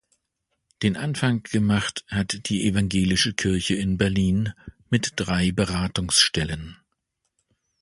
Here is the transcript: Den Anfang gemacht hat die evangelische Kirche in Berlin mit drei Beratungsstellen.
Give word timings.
Den 0.81 0.97
Anfang 0.97 1.43
gemacht 1.43 2.05
hat 2.07 2.49
die 2.49 2.65
evangelische 2.67 3.35
Kirche 3.35 3.75
in 3.75 3.97
Berlin 3.99 4.51
mit 4.89 5.13
drei 5.17 5.51
Beratungsstellen. 5.51 6.77